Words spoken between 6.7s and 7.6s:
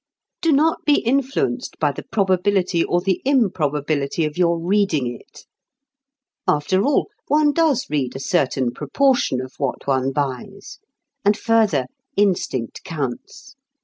all, one